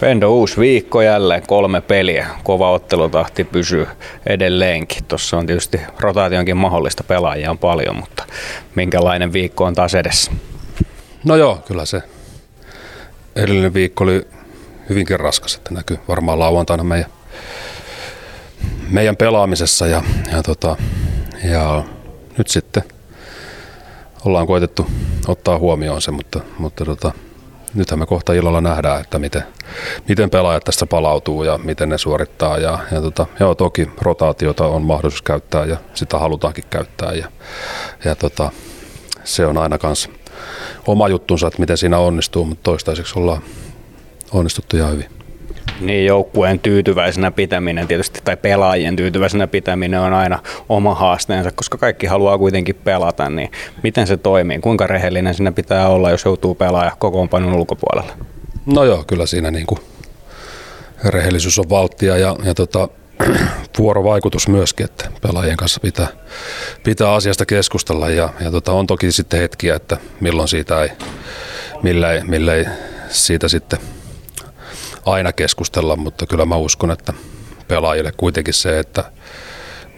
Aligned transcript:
Pendo 0.00 0.30
uusi 0.30 0.60
viikko 0.60 1.02
jälleen, 1.02 1.42
kolme 1.46 1.80
peliä. 1.80 2.26
Kova 2.44 2.70
ottelutahti 2.70 3.44
pysyy 3.44 3.86
edelleenkin. 4.26 5.04
Tuossa 5.04 5.36
on 5.36 5.46
tietysti 5.46 5.80
rotaationkin 6.00 6.56
mahdollista, 6.56 7.04
pelaajia 7.04 7.50
on 7.50 7.58
paljon, 7.58 7.96
mutta 7.96 8.26
minkälainen 8.74 9.32
viikko 9.32 9.64
on 9.64 9.74
taas 9.74 9.94
edessä? 9.94 10.32
No 11.24 11.36
joo, 11.36 11.62
kyllä 11.66 11.84
se 11.84 12.02
edellinen 13.36 13.74
viikko 13.74 14.04
oli 14.04 14.26
hyvinkin 14.88 15.20
raskas, 15.20 15.54
että 15.54 15.74
näkyy 15.74 15.98
varmaan 16.08 16.38
lauantaina 16.38 16.84
meidän, 16.84 17.10
meidän 18.90 19.16
pelaamisessa 19.16 19.86
ja, 19.86 20.02
ja, 20.32 20.42
tota, 20.42 20.76
ja 21.44 21.84
nyt 22.38 22.48
sitten 22.48 22.82
ollaan 24.24 24.46
koitettu 24.46 24.86
ottaa 25.28 25.58
huomioon 25.58 26.02
se, 26.02 26.10
mutta, 26.10 26.40
mutta 26.58 26.84
tota, 26.84 27.12
nythän 27.76 27.98
me 27.98 28.06
kohta 28.06 28.32
illalla 28.32 28.60
nähdään, 28.60 29.00
että 29.00 29.18
miten, 29.18 29.42
miten 30.08 30.30
pelaajat 30.30 30.64
tästä 30.64 30.86
palautuu 30.86 31.44
ja 31.44 31.58
miten 31.58 31.88
ne 31.88 31.98
suorittaa. 31.98 32.58
Ja, 32.58 32.78
ja 32.92 33.00
tota, 33.00 33.26
joo, 33.40 33.54
toki 33.54 33.90
rotaatiota 34.02 34.66
on 34.66 34.82
mahdollisuus 34.82 35.22
käyttää 35.22 35.64
ja 35.64 35.76
sitä 35.94 36.18
halutaankin 36.18 36.64
käyttää. 36.70 37.12
Ja, 37.12 37.28
ja 38.04 38.16
tota, 38.16 38.50
se 39.24 39.46
on 39.46 39.58
aina 39.58 39.78
kans 39.78 40.10
oma 40.86 41.08
juttunsa, 41.08 41.46
että 41.46 41.60
miten 41.60 41.78
siinä 41.78 41.98
onnistuu, 41.98 42.44
mutta 42.44 42.62
toistaiseksi 42.62 43.18
ollaan 43.18 43.42
onnistuttu 44.32 44.76
ihan 44.76 44.92
hyvin. 44.92 45.25
Niin, 45.80 46.06
joukkueen 46.06 46.58
tyytyväisenä 46.58 47.30
pitäminen 47.30 47.86
tietysti, 47.86 48.20
tai 48.24 48.36
pelaajien 48.36 48.96
tyytyväisenä 48.96 49.46
pitäminen 49.46 50.00
on 50.00 50.12
aina 50.12 50.38
oma 50.68 50.94
haasteensa, 50.94 51.50
koska 51.50 51.78
kaikki 51.78 52.06
haluaa 52.06 52.38
kuitenkin 52.38 52.74
pelata, 52.74 53.30
niin 53.30 53.50
miten 53.82 54.06
se 54.06 54.16
toimii? 54.16 54.58
Kuinka 54.58 54.86
rehellinen 54.86 55.34
sinne 55.34 55.50
pitää 55.50 55.88
olla, 55.88 56.10
jos 56.10 56.24
joutuu 56.24 56.54
pelaaja 56.54 56.92
kokoonpanon 56.98 57.54
ulkopuolella? 57.54 58.12
No 58.66 58.84
joo, 58.84 59.04
kyllä 59.06 59.26
siinä 59.26 59.50
niin 59.50 59.66
kuin 59.66 59.80
rehellisyys 61.04 61.58
on 61.58 61.70
valttia 61.70 62.16
ja, 62.16 62.36
ja 62.44 62.54
tota, 62.54 62.88
vuorovaikutus 63.78 64.48
myöskin, 64.48 64.84
että 64.84 65.10
pelaajien 65.22 65.56
kanssa 65.56 65.80
pitää, 65.80 66.06
pitää 66.84 67.14
asiasta 67.14 67.46
keskustella 67.46 68.10
ja, 68.10 68.28
ja 68.40 68.50
tota, 68.50 68.72
on 68.72 68.86
toki 68.86 69.12
sitten 69.12 69.40
hetkiä, 69.40 69.74
että 69.74 69.96
milloin 70.20 70.48
siitä 70.48 70.82
ei, 70.82 70.88
millä 71.82 72.12
ei, 72.12 72.24
millä 72.24 72.54
ei 72.54 72.64
siitä 73.08 73.48
sitten 73.48 73.78
aina 75.06 75.32
keskustella, 75.32 75.96
mutta 75.96 76.26
kyllä 76.26 76.44
mä 76.44 76.56
uskon, 76.56 76.90
että 76.90 77.12
pelaajille 77.68 78.12
kuitenkin 78.16 78.54
se, 78.54 78.78
että 78.78 79.04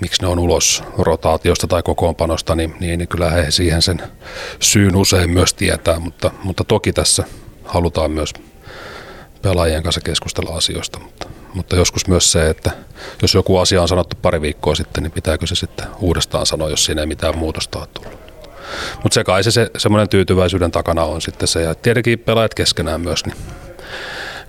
miksi 0.00 0.22
ne 0.22 0.28
on 0.28 0.38
ulos 0.38 0.82
rotaatiosta 0.98 1.66
tai 1.66 1.82
kokoonpanosta, 1.82 2.54
niin, 2.54 2.74
niin, 2.80 2.98
niin 2.98 3.08
kyllä 3.08 3.30
he 3.30 3.50
siihen 3.50 3.82
sen 3.82 4.02
syyn 4.60 4.96
usein 4.96 5.30
myös 5.30 5.54
tietää, 5.54 5.98
mutta, 5.98 6.30
mutta 6.44 6.64
toki 6.64 6.92
tässä 6.92 7.24
halutaan 7.64 8.10
myös 8.10 8.34
pelaajien 9.42 9.82
kanssa 9.82 10.00
keskustella 10.00 10.56
asioista, 10.56 10.98
mutta, 10.98 11.26
mutta 11.54 11.76
joskus 11.76 12.08
myös 12.08 12.32
se, 12.32 12.50
että 12.50 12.70
jos 13.22 13.34
joku 13.34 13.58
asia 13.58 13.82
on 13.82 13.88
sanottu 13.88 14.16
pari 14.22 14.40
viikkoa 14.40 14.74
sitten, 14.74 15.02
niin 15.02 15.12
pitääkö 15.12 15.46
se 15.46 15.54
sitten 15.54 15.86
uudestaan 16.00 16.46
sanoa, 16.46 16.70
jos 16.70 16.84
siinä 16.84 17.00
ei 17.00 17.06
mitään 17.06 17.38
muutosta 17.38 17.78
ole 17.78 17.86
tullut. 17.86 18.18
Mutta 19.02 19.14
se 19.14 19.24
kai 19.24 19.44
se, 19.44 19.50
se 19.50 19.70
semmoinen 19.78 20.08
tyytyväisyyden 20.08 20.70
takana 20.70 21.04
on 21.04 21.20
sitten 21.20 21.48
se, 21.48 21.62
ja 21.62 21.74
tietenkin 21.74 22.18
pelaajat 22.18 22.54
keskenään 22.54 23.00
myös, 23.00 23.26
niin 23.26 23.36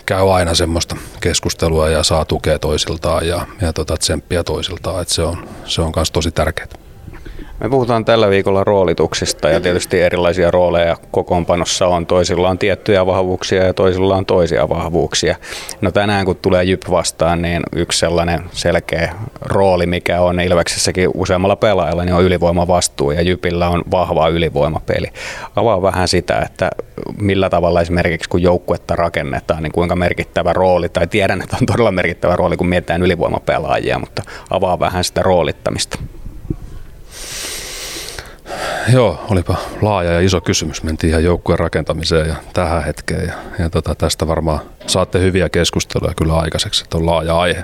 käy 0.09 0.35
aina 0.35 0.53
semmoista 0.53 0.95
keskustelua 1.19 1.89
ja 1.89 2.03
saa 2.03 2.25
tukea 2.25 2.59
toisiltaan 2.59 3.27
ja, 3.27 3.47
ja 3.61 3.73
tota, 3.73 3.97
tsemppiä 3.97 4.43
toisiltaan, 4.43 5.02
että 5.02 5.13
se 5.13 5.21
on, 5.21 5.49
se 5.65 5.81
on 5.81 5.91
tosi 6.13 6.31
tärkeää. 6.31 6.89
Me 7.59 7.69
puhutaan 7.69 8.05
tällä 8.05 8.29
viikolla 8.29 8.63
roolituksista 8.63 9.49
ja 9.49 9.59
tietysti 9.59 10.02
erilaisia 10.02 10.52
rooleja 10.52 10.97
kokoonpanossa 11.11 11.88
on. 11.88 12.05
Toisilla 12.05 12.49
on 12.49 12.57
tiettyjä 12.57 13.05
vahvuuksia 13.05 13.65
ja 13.65 13.73
toisilla 13.73 14.15
on 14.15 14.25
toisia 14.25 14.69
vahvuuksia. 14.69 15.35
No 15.81 15.91
tänään 15.91 16.25
kun 16.25 16.35
tulee 16.35 16.63
Jyp 16.63 16.81
vastaan, 16.91 17.41
niin 17.41 17.63
yksi 17.75 17.99
sellainen 17.99 18.43
selkeä 18.52 19.15
rooli, 19.41 19.85
mikä 19.85 20.21
on 20.21 20.39
Ilveksessäkin 20.39 21.09
useammalla 21.13 21.55
pelaajalla, 21.55 22.05
niin 22.05 22.15
on 22.15 22.23
ylivoimavastuu 22.23 23.11
ja 23.11 23.21
Jypillä 23.21 23.69
on 23.69 23.83
vahva 23.92 24.27
ylivoimapeli. 24.27 25.08
Avaa 25.55 25.81
vähän 25.81 26.08
sitä, 26.08 26.39
että 26.45 26.69
millä 27.21 27.49
tavalla 27.49 27.81
esimerkiksi 27.81 28.30
kun 28.30 28.42
joukkuetta 28.42 28.95
rakennetaan, 28.95 29.64
niin 29.64 29.71
kuinka 29.71 29.95
merkittävä 29.95 30.53
rooli, 30.53 30.89
tai 30.89 31.08
tiedän, 31.08 31.42
että 31.42 31.58
on 31.61 31.65
todella 31.65 31.92
merkittävä 31.92 32.36
rooli, 32.36 32.58
kun 32.58 32.69
mietitään 32.69 33.03
ylivoimapelaajia, 33.03 33.99
mutta 33.99 34.23
avaa 34.49 34.80
vähän 34.80 35.03
sitä 35.03 35.21
roolittamista. 35.21 35.99
Joo, 38.94 39.26
olipa 39.30 39.55
laaja 39.82 40.11
ja 40.11 40.20
iso 40.20 40.42
kysymys. 40.42 40.83
Mentiin 40.83 41.10
ihan 41.10 41.23
joukkueen 41.23 41.60
rakentamiseen 41.60 42.27
ja 42.27 42.36
tähän 42.54 42.83
hetkeen. 42.83 43.27
Ja, 43.27 43.33
ja 43.60 43.70
tota, 43.70 43.95
tästä 43.95 44.27
varmaan 44.27 44.60
saatte 44.88 45.20
hyviä 45.20 45.50
keskusteluja 45.50 46.14
kyllä 46.14 46.36
aikaiseksi, 46.36 46.83
että 46.83 46.98
on 46.98 47.05
laaja 47.05 47.39
aihe. 47.39 47.64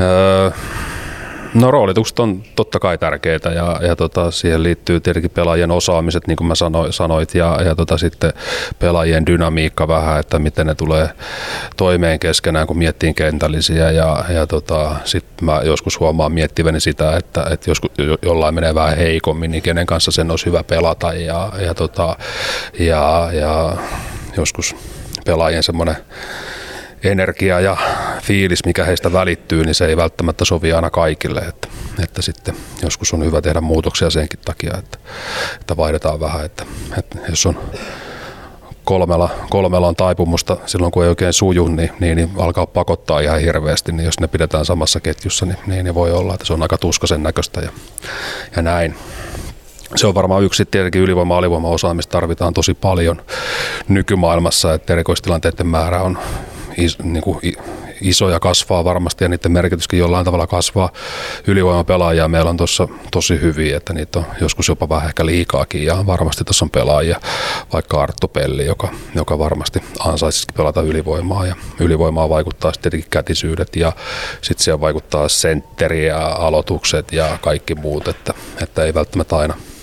Öö, 0.00 0.50
No 1.54 1.70
roolitukset 1.70 2.18
on 2.18 2.42
totta 2.56 2.78
kai 2.78 2.98
tärkeitä 2.98 3.48
ja, 3.48 3.80
ja 3.82 3.96
tota, 3.96 4.30
siihen 4.30 4.62
liittyy 4.62 5.00
tietenkin 5.00 5.30
pelaajien 5.30 5.70
osaamiset, 5.70 6.26
niin 6.26 6.36
kuin 6.36 6.48
mä 6.48 6.54
sano, 6.54 6.92
sanoit, 6.92 7.34
ja, 7.34 7.62
ja 7.64 7.74
tota, 7.74 7.98
sitten 7.98 8.32
pelaajien 8.78 9.26
dynamiikka 9.26 9.88
vähän, 9.88 10.20
että 10.20 10.38
miten 10.38 10.66
ne 10.66 10.74
tulee 10.74 11.08
toimeen 11.76 12.18
keskenään, 12.18 12.66
kun 12.66 12.78
miettii 12.78 13.14
kentällisiä. 13.14 13.90
Ja, 13.90 14.24
ja 14.28 14.46
tota, 14.46 14.96
sitten 15.04 15.44
mä 15.44 15.60
joskus 15.64 16.00
huomaan 16.00 16.32
miettiväni 16.32 16.80
sitä, 16.80 17.16
että, 17.16 17.46
että 17.50 17.70
joskus 17.70 17.90
jollain 18.22 18.54
menee 18.54 18.74
vähän 18.74 18.96
heikommin, 18.96 19.50
niin 19.50 19.62
kenen 19.62 19.86
kanssa 19.86 20.10
sen 20.10 20.30
olisi 20.30 20.46
hyvä 20.46 20.62
pelata. 20.62 21.12
Ja, 21.12 21.52
ja, 21.58 21.74
tota, 21.74 22.16
ja, 22.78 23.30
ja 23.32 23.76
joskus 24.36 24.76
pelaajien 25.26 25.62
semmoinen 25.62 25.96
energia 27.04 27.60
ja 27.60 27.76
fiilis, 28.24 28.64
mikä 28.66 28.84
heistä 28.84 29.12
välittyy, 29.12 29.64
niin 29.64 29.74
se 29.74 29.86
ei 29.86 29.96
välttämättä 29.96 30.44
sovi 30.44 30.72
aina 30.72 30.90
kaikille. 30.90 31.40
Että, 31.40 31.68
että 32.02 32.22
sitten 32.22 32.56
joskus 32.82 33.12
on 33.12 33.24
hyvä 33.24 33.40
tehdä 33.40 33.60
muutoksia 33.60 34.10
senkin 34.10 34.40
takia, 34.44 34.74
että, 34.78 34.98
että 35.60 35.76
vaihdetaan 35.76 36.20
vähän. 36.20 36.44
Että, 36.44 36.64
että 36.98 37.18
jos 37.28 37.46
on 37.46 37.58
kolmella, 38.84 39.30
kolmella 39.50 39.88
on 39.88 39.96
taipumusta 39.96 40.56
silloin, 40.66 40.92
kun 40.92 41.02
ei 41.02 41.08
oikein 41.08 41.32
suju, 41.32 41.68
niin, 41.68 41.90
niin, 42.00 42.16
niin 42.16 42.30
alkaa 42.38 42.66
pakottaa 42.66 43.20
ihan 43.20 43.40
hirveästi, 43.40 43.92
niin 43.92 44.04
jos 44.04 44.20
ne 44.20 44.28
pidetään 44.28 44.64
samassa 44.64 45.00
ketjussa, 45.00 45.46
niin, 45.46 45.58
niin, 45.66 45.84
niin 45.84 45.94
voi 45.94 46.12
olla, 46.12 46.34
että 46.34 46.46
se 46.46 46.52
on 46.52 46.62
aika 46.62 46.78
tuskasen 46.78 47.22
näköistä 47.22 47.60
ja, 47.60 47.70
ja 48.56 48.62
näin. 48.62 48.94
Se 49.96 50.06
on 50.06 50.14
varmaan 50.14 50.42
yksi 50.42 50.64
tietenkin 50.64 51.02
ylivoima 51.02 51.38
alivoima 51.38 51.68
osaamista 51.68 52.12
tarvitaan 52.12 52.54
tosi 52.54 52.74
paljon 52.74 53.22
nykymaailmassa, 53.88 54.74
että 54.74 54.92
erikoistilanteiden 54.92 55.66
määrä 55.66 56.02
on 56.02 56.18
is, 56.76 56.98
niin 56.98 57.22
kuin 57.22 57.38
isoja 58.00 58.40
kasvaa 58.40 58.84
varmasti 58.84 59.24
ja 59.24 59.28
niiden 59.28 59.52
merkityskin 59.52 59.98
jollain 59.98 60.24
tavalla 60.24 60.46
kasvaa. 60.46 60.92
Ylivoimapelaajia 61.46 62.28
meillä 62.28 62.50
on 62.50 62.56
tuossa 62.56 62.88
tosi 63.10 63.40
hyviä, 63.40 63.76
että 63.76 63.92
niitä 63.92 64.18
on 64.18 64.24
joskus 64.40 64.68
jopa 64.68 64.88
vähän 64.88 65.08
ehkä 65.08 65.26
liikaakin 65.26 65.84
ja 65.84 66.06
varmasti 66.06 66.44
tuossa 66.44 66.64
on 66.64 66.70
pelaajia, 66.70 67.20
vaikka 67.72 68.02
Arttu 68.02 68.28
Pelli, 68.28 68.66
joka, 68.66 68.88
joka 69.14 69.38
varmasti 69.38 69.82
ansaitsisikin 69.98 70.56
pelata 70.56 70.82
ylivoimaa 70.82 71.46
ja 71.46 71.56
ylivoimaa 71.80 72.28
vaikuttaa 72.28 72.72
sitten 72.72 72.90
tietenkin 72.90 73.10
kätisyydet 73.10 73.76
ja 73.76 73.92
sitten 74.42 74.64
siellä 74.64 74.80
vaikuttaa 74.80 75.28
sentteri 75.28 76.06
ja 76.06 76.26
aloitukset 76.26 77.12
ja 77.12 77.38
kaikki 77.40 77.74
muut, 77.74 78.08
että, 78.08 78.34
että 78.62 78.84
ei 78.84 78.94
välttämättä 78.94 79.36
aina– 79.36 79.54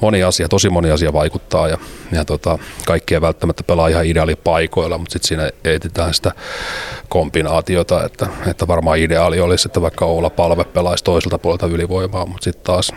moni 0.00 0.22
asia, 0.22 0.48
tosi 0.48 0.70
moni 0.70 0.90
asia 0.90 1.12
vaikuttaa 1.12 1.68
ja, 1.68 1.78
ja 2.12 2.24
tota, 2.24 2.58
kaikki 2.86 3.14
ei 3.14 3.20
välttämättä 3.20 3.62
pelaa 3.62 3.88
ihan 3.88 4.06
ideaalipaikoilla, 4.06 4.98
mutta 4.98 5.12
sitten 5.12 5.28
siinä 5.28 5.50
etsitään 5.64 6.14
sitä 6.14 6.32
kombinaatiota, 7.08 8.04
että, 8.04 8.26
että 8.46 8.68
varmaan 8.68 8.98
ideaali 8.98 9.40
olisi, 9.40 9.68
että 9.68 9.82
vaikka 9.82 10.04
Oula 10.04 10.30
Palve 10.30 10.64
pelaisi 10.64 11.04
toiselta 11.04 11.38
puolelta 11.38 11.66
ylivoimaa, 11.66 12.26
mutta 12.26 12.44
sitten 12.44 12.64
taas 12.64 12.92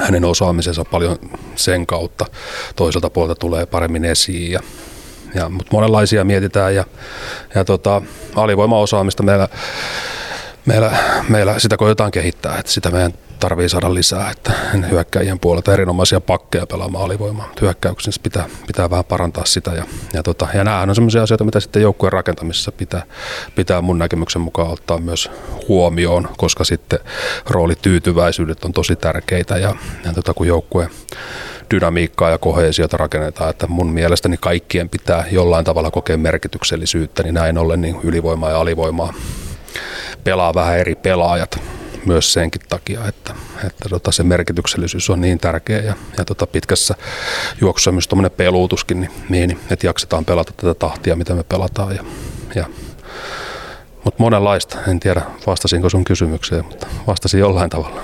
hänen 0.00 0.24
osaamisensa 0.24 0.84
paljon 0.84 1.18
sen 1.56 1.86
kautta 1.86 2.26
toiselta 2.76 3.10
puolelta 3.10 3.40
tulee 3.40 3.66
paremmin 3.66 4.04
esiin 4.04 4.52
ja 4.52 4.60
ja, 5.34 5.48
mutta 5.48 5.72
monenlaisia 5.72 6.24
mietitään 6.24 6.74
ja, 6.74 6.84
ja 7.54 7.64
tota, 7.64 8.02
alivoimaosaamista 8.34 9.22
meillä, 9.22 9.48
meillä, 10.66 10.92
meillä 11.28 11.58
sitä 11.58 11.76
koetaan 11.76 12.10
kehittää, 12.10 12.58
että 12.58 12.72
sitä 12.72 12.90
meidän 12.90 13.14
tarvii 13.40 13.68
saada 13.68 13.94
lisää, 13.94 14.30
että 14.30 14.52
hyökkäjien 14.90 15.38
puolelta 15.38 15.72
erinomaisia 15.72 16.20
pakkeja 16.20 16.66
pelaamaan 16.66 17.04
alivoimaa. 17.04 17.52
Hyökkäyksessä 17.60 18.20
pitää, 18.22 18.48
pitää 18.66 18.90
vähän 18.90 19.04
parantaa 19.04 19.44
sitä 19.44 19.70
ja, 19.70 19.84
ja, 20.12 20.22
tota, 20.22 20.48
ja 20.54 20.64
nämä 20.64 20.80
on 20.80 20.94
sellaisia 20.94 21.22
asioita, 21.22 21.44
mitä 21.44 21.60
sitten 21.60 21.82
joukkueen 21.82 22.12
rakentamisessa 22.12 22.72
pitää, 22.72 23.02
pitää 23.54 23.80
mun 23.80 23.98
näkemyksen 23.98 24.42
mukaan 24.42 24.70
ottaa 24.70 24.98
myös 24.98 25.30
huomioon, 25.68 26.28
koska 26.36 26.64
sitten 26.64 26.98
roolityytyväisyydet 27.46 28.64
on 28.64 28.72
tosi 28.72 28.96
tärkeitä 28.96 29.58
ja, 29.58 29.74
ja 30.04 30.12
tota, 30.12 30.34
kun 30.34 30.46
joukkue 30.46 30.90
dynamiikkaa 31.74 32.30
ja 32.30 32.38
kohesiota 32.38 32.96
rakennetaan, 32.96 33.50
että 33.50 33.66
mun 33.66 33.92
mielestäni 33.92 34.36
kaikkien 34.36 34.88
pitää 34.88 35.24
jollain 35.30 35.64
tavalla 35.64 35.90
kokea 35.90 36.16
merkityksellisyyttä, 36.16 37.22
niin 37.22 37.34
näin 37.34 37.58
ollen 37.58 37.80
niin 37.80 38.00
ylivoimaa 38.04 38.50
ja 38.50 38.60
alivoimaa 38.60 39.12
pelaa 40.24 40.54
vähän 40.54 40.78
eri 40.78 40.94
pelaajat 40.94 41.79
myös 42.06 42.32
senkin 42.32 42.62
takia, 42.68 43.06
että, 43.08 43.34
että 43.66 43.88
tota, 43.88 44.12
se 44.12 44.22
merkityksellisyys 44.22 45.10
on 45.10 45.20
niin 45.20 45.38
tärkeä 45.38 45.78
ja, 45.78 45.94
ja 46.18 46.24
tota, 46.24 46.46
pitkässä 46.46 46.94
juoksussa 47.60 47.92
myös 47.92 48.08
tuommoinen 48.08 48.36
peluutuskin, 48.36 49.00
niin, 49.00 49.10
niin, 49.28 49.60
että 49.70 49.86
jaksetaan 49.86 50.24
pelata 50.24 50.52
tätä 50.56 50.74
tahtia, 50.74 51.16
mitä 51.16 51.34
me 51.34 51.42
pelataan. 51.42 51.96
Ja, 51.96 52.04
ja, 52.54 52.66
mutta 54.04 54.22
monenlaista, 54.22 54.78
en 54.88 55.00
tiedä 55.00 55.22
vastasinko 55.46 55.90
sun 55.90 56.04
kysymykseen, 56.04 56.64
mutta 56.64 56.86
vastasin 57.06 57.40
jollain 57.40 57.70
tavalla. 57.70 58.02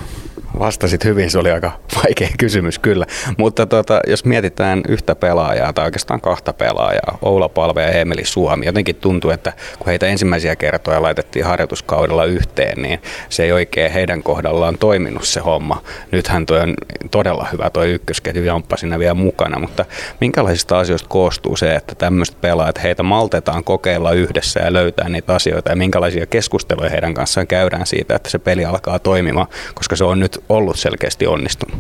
Vastasit 0.59 1.05
hyvin, 1.05 1.31
se 1.31 1.39
oli 1.39 1.51
aika 1.51 1.73
vaikea 2.05 2.29
kysymys 2.39 2.79
kyllä. 2.79 3.07
Mutta 3.37 3.67
tota, 3.67 4.01
jos 4.07 4.25
mietitään 4.25 4.83
yhtä 4.89 5.15
pelaajaa 5.15 5.73
tai 5.73 5.85
oikeastaan 5.85 6.21
kahta 6.21 6.53
pelaajaa, 6.53 7.19
Oula 7.23 7.49
Palve 7.49 7.83
ja 7.83 7.91
Emeli 7.91 8.25
Suomi, 8.25 8.67
jotenkin 8.67 8.97
tuntuu, 8.97 9.31
että 9.31 9.53
kun 9.79 9.87
heitä 9.87 10.07
ensimmäisiä 10.07 10.57
kertoja 10.57 11.03
laitettiin 11.03 11.45
harjoituskaudella 11.45 12.25
yhteen, 12.25 12.83
niin 12.83 13.03
se 13.29 13.45
ei 13.45 13.53
oikein 13.53 13.93
heidän 13.93 14.23
kohdallaan 14.23 14.79
toiminut 14.79 15.25
se 15.25 15.41
homma. 15.41 15.83
Nythän 16.13 16.47
toi 16.47 16.61
on 16.61 16.75
todella 17.11 17.49
hyvä 17.53 17.71
toi 17.71 17.91
ykkösketju 17.91 18.45
Jamppa 18.45 18.77
siinä 18.77 18.99
vielä 18.99 19.15
mukana, 19.15 19.59
mutta 19.59 19.85
minkälaisista 20.21 20.79
asioista 20.79 21.09
koostuu 21.09 21.57
se, 21.57 21.75
että 21.75 21.95
tämmöiset 21.95 22.41
pelaajat, 22.41 22.83
heitä 22.83 23.03
maltetaan 23.03 23.65
kokeilla 23.65 24.13
yhdessä 24.13 24.61
ja 24.61 24.73
löytää 24.73 25.09
niitä 25.09 25.35
asioita 25.35 25.71
ja 25.71 25.77
minkälaisia 25.77 26.27
keskusteluja 26.27 26.91
heidän 26.91 27.15
kanssaan 27.15 27.47
käydään 27.47 27.87
siitä, 27.87 28.17
että 28.17 28.31
se 28.31 28.39
peli 28.39 28.65
alkaa 28.65 28.99
toimimaan, 28.99 29.47
koska 29.75 29.97
se 29.97 30.05
on 30.05 30.21
nyt 30.21 30.46
ollut 30.49 30.79
selkeästi 30.79 31.27
onnistunut? 31.27 31.79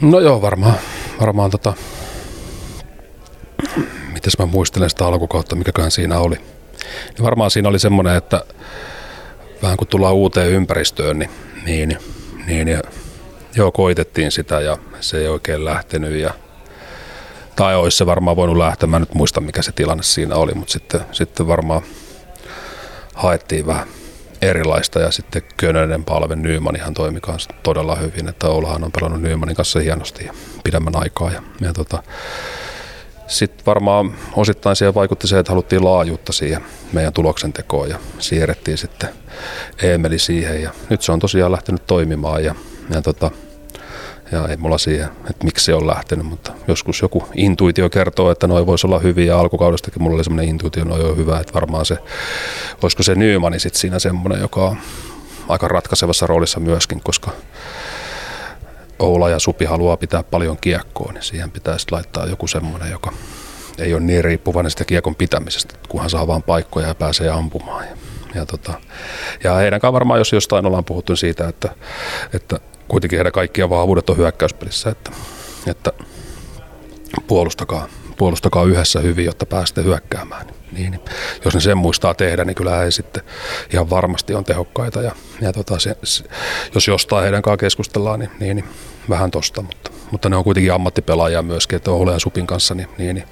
No 0.00 0.20
joo, 0.20 0.42
varmaan, 0.42 0.74
varmaan 1.20 1.50
tota, 1.50 1.72
mitäs 4.12 4.38
mä 4.38 4.46
muistelen 4.46 4.90
sitä 4.90 5.06
alkukautta, 5.06 5.56
mikäkään 5.56 5.90
siinä 5.90 6.18
oli. 6.18 6.36
Niin 6.36 7.22
varmaan 7.24 7.50
siinä 7.50 7.68
oli 7.68 7.78
semmoinen, 7.78 8.16
että 8.16 8.44
vähän 9.62 9.76
kun 9.76 9.86
tullaan 9.86 10.14
uuteen 10.14 10.50
ympäristöön, 10.50 11.18
niin, 11.18 11.30
niin, 11.66 11.98
niin 12.46 12.68
ja 12.68 12.80
joo, 13.56 13.72
koitettiin 13.72 14.32
sitä 14.32 14.60
ja 14.60 14.78
se 15.00 15.18
ei 15.18 15.28
oikein 15.28 15.64
lähtenyt 15.64 16.14
ja 16.14 16.34
tai 17.56 17.76
olisi 17.76 17.96
se 17.96 18.06
varmaan 18.06 18.36
voinut 18.36 18.56
lähteä, 18.56 18.86
mä 18.86 18.98
nyt 18.98 19.14
muista 19.14 19.40
mikä 19.40 19.62
se 19.62 19.72
tilanne 19.72 20.02
siinä 20.02 20.34
oli, 20.34 20.54
mutta 20.54 20.72
sitten, 20.72 21.00
sitten 21.12 21.48
varmaan 21.48 21.82
haettiin 23.14 23.66
vähän 23.66 23.86
erilaista 24.42 25.00
ja 25.00 25.10
sitten 25.10 25.42
Könönen 25.56 26.04
palven 26.04 26.42
Nyman 26.42 26.76
ihan 26.76 26.94
toimi 26.94 27.20
kanssa 27.20 27.50
todella 27.62 27.96
hyvin, 27.96 28.28
että 28.28 28.46
Oulahan 28.46 28.84
on 28.84 28.92
pelannut 28.92 29.22
Nymanin 29.22 29.56
kanssa 29.56 29.80
hienosti 29.80 30.24
ja 30.24 30.34
pidemmän 30.64 30.96
aikaa 30.96 31.30
ja, 31.30 31.42
ja 31.60 31.72
tota, 31.72 32.02
sitten 33.26 33.66
varmaan 33.66 34.14
osittain 34.36 34.76
siihen 34.76 34.94
vaikutti 34.94 35.28
se, 35.28 35.38
että 35.38 35.52
haluttiin 35.52 35.84
laajuutta 35.84 36.32
siihen 36.32 36.64
meidän 36.92 37.12
tuloksentekoon 37.12 37.88
ja 37.88 37.98
siirrettiin 38.18 38.78
sitten 38.78 39.08
Eemeli 39.82 40.18
siihen 40.18 40.62
ja 40.62 40.70
nyt 40.90 41.02
se 41.02 41.12
on 41.12 41.18
tosiaan 41.18 41.52
lähtenyt 41.52 41.86
toimimaan 41.86 42.44
ja, 42.44 42.54
ja 42.90 43.02
tota, 43.02 43.30
ja 44.32 44.48
ei 44.48 44.56
mulla 44.56 44.78
siihen, 44.78 45.08
että 45.30 45.44
miksi 45.44 45.64
se 45.64 45.74
on 45.74 45.86
lähtenyt, 45.86 46.26
mutta 46.26 46.52
joskus 46.68 47.02
joku 47.02 47.28
intuitio 47.34 47.90
kertoo, 47.90 48.30
että 48.30 48.46
noin 48.46 48.66
voisi 48.66 48.86
olla 48.86 48.98
hyviä 48.98 49.26
ja 49.26 49.40
alkukaudestakin 49.40 50.02
mulla 50.02 50.14
oli 50.14 50.24
semmoinen 50.24 50.48
intuitio, 50.48 50.84
noin 50.84 51.06
on 51.06 51.16
hyvä, 51.16 51.40
että 51.40 51.54
varmaan 51.54 51.86
se, 51.86 51.98
olisiko 52.82 53.02
se 53.02 53.14
Nymani 53.14 53.58
sitten 53.58 53.80
siinä 53.80 53.98
semmoinen, 53.98 54.40
joka 54.40 54.64
on 54.64 54.76
aika 55.48 55.68
ratkaisevassa 55.68 56.26
roolissa 56.26 56.60
myöskin, 56.60 57.00
koska 57.04 57.30
Oula 58.98 59.30
ja 59.30 59.38
Supi 59.38 59.64
haluaa 59.64 59.96
pitää 59.96 60.22
paljon 60.22 60.56
kiekkoa, 60.60 61.12
niin 61.12 61.22
siihen 61.22 61.50
pitäisi 61.50 61.86
laittaa 61.90 62.26
joku 62.26 62.46
semmoinen, 62.46 62.90
joka 62.90 63.12
ei 63.78 63.94
ole 63.94 64.02
niin 64.02 64.24
riippuvainen 64.24 64.70
sitä 64.70 64.84
kiekon 64.84 65.14
pitämisestä, 65.14 65.74
kunhan 65.88 66.10
saa 66.10 66.26
vaan 66.26 66.42
paikkoja 66.42 66.88
ja 66.88 66.94
pääsee 66.94 67.30
ampumaan. 67.30 67.84
Ja, 67.84 67.96
ja, 68.34 68.46
tota, 68.46 68.72
ja 69.44 69.54
heidän 69.54 69.80
kanssa 69.80 69.92
varmaan, 69.92 70.20
jos 70.20 70.32
jostain 70.32 70.66
ollaan 70.66 70.84
puhuttu 70.84 71.16
siitä, 71.16 71.48
että, 71.48 71.74
että 72.32 72.58
kuitenkin 72.92 73.16
heidän 73.16 73.32
kaikkia 73.32 73.70
vahvuudet 73.70 74.10
on 74.10 74.16
hyökkäyspelissä, 74.16 74.90
että, 74.90 75.10
että 75.66 75.92
puolustakaa, 77.26 77.88
puolustakaa 78.16 78.64
yhdessä 78.64 79.00
hyvin, 79.00 79.24
jotta 79.24 79.46
pääsette 79.46 79.82
hyökkäämään. 79.82 80.46
Niin, 80.72 80.90
niin, 80.90 81.00
jos 81.44 81.54
ne 81.54 81.60
sen 81.60 81.78
muistaa 81.78 82.14
tehdä, 82.14 82.44
niin 82.44 82.54
kyllä 82.54 82.76
he 82.76 82.90
sitten 82.90 83.22
ihan 83.72 83.90
varmasti 83.90 84.34
on 84.34 84.44
tehokkaita. 84.44 85.02
Ja, 85.02 85.12
ja 85.40 85.52
tota, 85.52 85.78
se, 85.78 85.96
se, 86.04 86.24
jos 86.74 86.88
jostain 86.88 87.22
heidän 87.22 87.42
kanssaan 87.42 87.58
keskustellaan, 87.58 88.20
niin, 88.20 88.30
niin, 88.40 88.56
niin 88.56 88.68
vähän 89.08 89.30
tosta, 89.30 89.62
mutta, 89.62 89.90
mutta 90.10 90.28
ne 90.28 90.36
on 90.36 90.44
kuitenkin 90.44 90.72
ammattipelaajia 90.72 91.42
myöskin, 91.42 91.76
että 91.76 91.90
Oule 91.90 92.12
ja 92.12 92.18
Supin 92.18 92.46
kanssa, 92.46 92.74
niin, 92.74 92.88
niin, 92.98 93.14
niin 93.14 93.26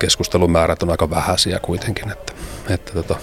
keskustelun 0.00 0.50
määrät 0.50 0.82
on 0.82 0.90
aika 0.90 1.10
vähäisiä 1.10 1.58
kuitenkin, 1.58 2.10
että, 2.10 2.32
että 2.68 2.92
tota, 2.92 3.16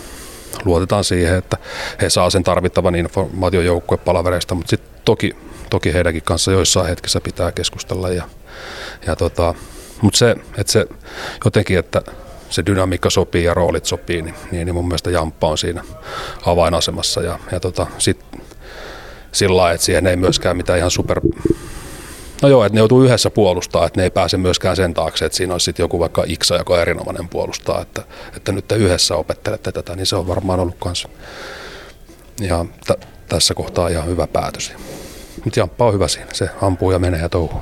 luotetaan 0.65 1.03
siihen, 1.03 1.37
että 1.37 1.57
he 2.01 2.09
saa 2.09 2.29
sen 2.29 2.43
tarvittavan 2.43 2.95
informaation 2.95 3.65
joukkuepalavereista, 3.65 4.55
mutta 4.55 4.69
sitten 4.69 5.01
toki, 5.05 5.35
toki 5.69 5.93
heidänkin 5.93 6.23
kanssa 6.23 6.51
joissain 6.51 6.87
hetkissä 6.87 7.21
pitää 7.21 7.51
keskustella. 7.51 8.09
Ja, 8.09 8.23
ja 9.07 9.15
tota, 9.15 9.53
mutta 10.01 10.17
se, 10.17 10.35
että 10.57 10.73
se 10.73 10.85
jotenkin, 11.45 11.79
että 11.79 12.01
se 12.49 12.65
dynamiikka 12.65 13.09
sopii 13.09 13.43
ja 13.43 13.53
roolit 13.53 13.85
sopii, 13.85 14.21
niin, 14.21 14.35
niin, 14.51 14.65
niin 14.65 14.75
mun 14.75 14.87
mielestä 14.87 15.11
Jamppa 15.11 15.47
on 15.47 15.57
siinä 15.57 15.83
avainasemassa. 16.45 17.21
Ja, 17.21 17.39
ja 17.51 17.59
tota, 17.59 17.87
sitten 17.97 18.41
sillä 19.31 19.57
lailla, 19.57 19.73
että 19.73 19.85
siihen 19.85 20.07
ei 20.07 20.15
myöskään 20.15 20.57
mitään 20.57 20.79
ihan 20.79 20.91
super... 20.91 21.21
No 22.43 22.49
joo, 22.49 22.65
että 22.65 22.73
ne 22.73 22.79
joutuu 22.79 23.03
yhdessä 23.03 23.29
puolustaa, 23.29 23.85
että 23.85 23.99
ne 23.99 24.03
ei 24.03 24.11
pääse 24.11 24.37
myöskään 24.37 24.75
sen 24.75 24.93
taakse, 24.93 25.25
että 25.25 25.35
siinä 25.35 25.53
olisi 25.53 25.63
sitten 25.63 25.83
joku 25.83 25.99
vaikka 25.99 26.23
Iksa, 26.27 26.55
joka 26.55 26.73
on 26.73 26.79
erinomainen 26.79 27.29
puolustaa, 27.29 27.81
että, 27.81 28.03
että 28.37 28.51
nyt 28.51 28.67
te 28.67 28.75
yhdessä 28.75 29.15
opettelette 29.15 29.71
tätä, 29.71 29.95
niin 29.95 30.05
se 30.05 30.15
on 30.15 30.27
varmaan 30.27 30.59
ollut 30.59 30.75
kanssa 30.79 31.09
ihan 32.41 32.67
t- 32.67 33.07
tässä 33.29 33.53
kohtaa 33.53 33.87
ihan 33.87 34.07
hyvä 34.07 34.27
päätös. 34.27 34.73
Mutta 35.43 35.59
Jamppa 35.59 35.85
on 35.85 35.93
hyvä 35.93 36.07
siinä, 36.07 36.33
se 36.33 36.49
ampuu 36.61 36.91
ja 36.91 36.99
menee 36.99 37.21
ja 37.21 37.29
touhuu. 37.29 37.61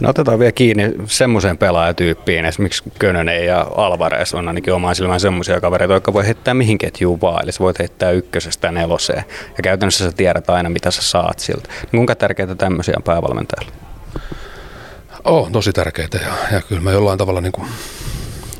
No 0.00 0.10
otetaan 0.10 0.38
vielä 0.38 0.52
kiinni 0.52 0.92
semmoiseen 1.06 1.58
pelaajatyyppiin, 1.58 2.44
esimerkiksi 2.44 2.82
Könönen 2.98 3.46
ja 3.46 3.66
Alvarez 3.76 4.34
on 4.34 4.48
ainakin 4.48 4.74
omaan 4.74 4.94
silmään 4.94 5.20
semmoisia 5.20 5.60
kavereita, 5.60 5.94
jotka 5.94 6.12
voi 6.12 6.26
heittää 6.26 6.54
mihin 6.54 6.78
ketjuun 6.78 7.20
vaan, 7.20 7.42
eli 7.42 7.52
sä 7.52 7.58
voit 7.60 7.78
heittää 7.78 8.10
ykkösestä 8.10 8.70
neloseen, 8.70 9.24
ja 9.48 9.62
käytännössä 9.62 10.04
sä 10.04 10.12
tiedät 10.12 10.50
aina, 10.50 10.70
mitä 10.70 10.90
sä 10.90 11.02
saat 11.02 11.38
siltä. 11.38 11.68
Niin 11.68 11.90
kuinka 11.90 12.14
tärkeää 12.14 12.54
tämmöisiä 12.54 12.94
on 12.96 13.02
päävalmentajalle? 13.02 13.72
Oh, 15.24 15.50
tosi 15.50 15.72
tärkeitä, 15.72 16.18
ja, 16.18 16.56
ja 16.56 16.60
kyllä 16.60 16.82
mä 16.82 16.92
jollain 16.92 17.18
tavalla 17.18 17.40
niin 17.40 17.52
kuin, 17.52 17.68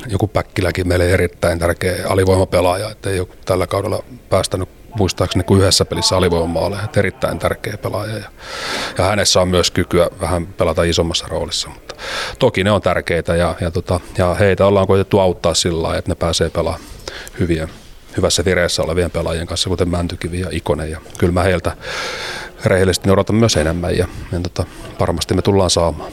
joku 0.07 0.27
Päkkiläkin 0.27 0.87
meille 0.87 1.11
erittäin 1.11 1.59
tärkeä 1.59 1.95
alivoimapelaaja, 2.07 2.89
että 2.89 3.09
ei 3.09 3.19
ole 3.19 3.27
tällä 3.45 3.67
kaudella 3.67 4.03
päästänyt 4.29 4.69
muistaakseni 4.97 5.43
kuin 5.43 5.61
yhdessä 5.61 5.85
pelissä 5.85 6.17
alivoimaaleja, 6.17 6.83
että 6.83 6.99
erittäin 6.99 7.39
tärkeä 7.39 7.77
pelaaja. 7.77 8.17
Ja, 8.17 8.29
ja, 8.97 9.03
hänessä 9.03 9.41
on 9.41 9.47
myös 9.47 9.71
kykyä 9.71 10.09
vähän 10.21 10.47
pelata 10.47 10.83
isommassa 10.83 11.27
roolissa, 11.29 11.69
mutta 11.69 11.95
toki 12.39 12.63
ne 12.63 12.71
on 12.71 12.81
tärkeitä 12.81 13.35
ja, 13.35 13.55
ja, 13.61 13.71
tota, 13.71 13.99
ja 14.17 14.33
heitä 14.33 14.65
ollaan 14.65 14.87
koitettu 14.87 15.19
auttaa 15.19 15.53
sillä 15.53 15.83
lailla, 15.83 15.97
että 15.97 16.11
ne 16.11 16.15
pääsee 16.15 16.49
pelaamaan 16.49 16.83
hyviä, 17.39 17.67
hyvässä 18.17 18.45
vireessä 18.45 18.83
olevien 18.83 19.11
pelaajien 19.11 19.47
kanssa, 19.47 19.69
kuten 19.69 19.89
Mäntykivi 19.89 20.39
ja 20.39 20.47
Ikonen. 20.51 20.91
Ja 20.91 21.01
kyllä 21.17 21.33
mä 21.33 21.43
heiltä 21.43 21.77
rehellisesti 22.65 23.11
odotan 23.11 23.35
myös 23.35 23.57
enemmän 23.57 23.97
ja, 23.97 24.07
ja 24.31 24.39
tota, 24.39 24.65
varmasti 24.99 25.33
me 25.33 25.41
tullaan 25.41 25.69
saamaan. 25.69 26.11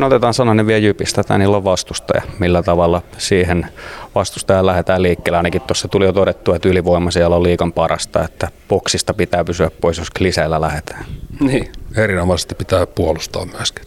No 0.00 0.06
otetaan 0.06 0.34
sananen 0.34 0.66
vielä 0.66 0.78
Jypistä, 0.78 1.20
että 1.20 1.38
niillä 1.38 1.56
on 1.56 1.64
vastustaja. 1.64 2.22
Millä 2.38 2.62
tavalla 2.62 3.02
siihen 3.18 3.66
vastustajan 4.14 4.66
lähdetään 4.66 5.02
liikkeelle? 5.02 5.36
Ainakin 5.36 5.60
tuossa 5.60 5.88
tuli 5.88 6.04
jo 6.04 6.12
todettu, 6.12 6.52
että 6.52 6.68
ylivoima 6.68 7.10
siellä 7.10 7.36
on 7.36 7.42
liikan 7.42 7.72
parasta, 7.72 8.24
että 8.24 8.48
boksista 8.68 9.14
pitää 9.14 9.44
pysyä 9.44 9.70
pois, 9.80 9.98
jos 9.98 10.10
kliseillä 10.10 10.60
lähdetään. 10.60 11.04
Niin, 11.40 11.72
erinomaisesti 11.96 12.54
pitää 12.54 12.86
puolustaa 12.86 13.46
myöskin. 13.46 13.84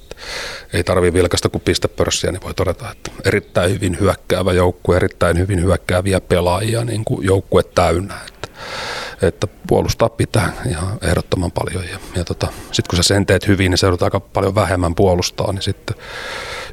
Ei 0.74 0.84
tarvi 0.84 1.13
vilkasta 1.13 1.50
kuin 1.50 1.62
pistepörssiä, 1.62 2.32
niin 2.32 2.43
voi 2.43 2.53
todeta, 2.53 2.91
että 2.91 3.12
erittäin 3.25 3.72
hyvin 3.72 4.00
hyökkäävä 4.00 4.53
joukkue, 4.53 4.96
erittäin 4.96 5.39
hyvin 5.39 5.62
hyökkääviä 5.62 6.22
pelaajia, 6.22 6.86
niin 6.86 7.05
kuin 7.05 7.25
joukkue 7.25 7.63
täynnä. 7.63 8.15
Että, 8.27 8.48
että 9.27 9.48
puolustaa 9.68 10.10
pitää 10.10 10.53
ihan 10.70 10.98
ehdottoman 11.01 11.51
paljon. 11.51 11.84
Ja, 11.92 12.00
ja 12.15 12.24
tota, 12.24 12.48
sitten 12.62 12.89
kun 12.89 12.98
sä 12.98 13.03
sen 13.03 13.25
teet 13.25 13.48
hyvin, 13.48 13.70
niin 13.70 13.77
se 13.77 13.88
aika 14.01 14.20
paljon 14.20 14.56
vähemmän 14.56 14.96
puolustaa, 14.96 15.51
niin 15.51 15.62
sitten 15.62 15.96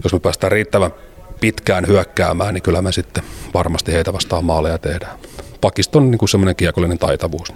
jos 0.05 0.13
me 0.13 0.21
päästään 0.21 0.53
riittävän 0.53 0.95
pitkään 1.41 1.87
hyökkäämään, 1.87 2.55
niin 2.55 2.63
kyllä 2.63 2.83
me 2.83 2.93
sitten 2.93 3.25
varmasti 3.55 3.93
heitä 3.93 4.13
vastaan 4.13 4.45
maaleja 4.45 4.79
tehdään. 4.79 5.19
Pakiston 5.61 6.11
niin 6.11 6.29
semmoinen 6.29 6.57
kiekollinen 6.57 6.99
taitavuus, 6.99 7.53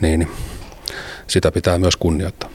niin, 0.00 0.18
niin 0.18 0.30
sitä 1.26 1.52
pitää 1.52 1.78
myös 1.78 1.96
kunnioittaa. 1.96 2.50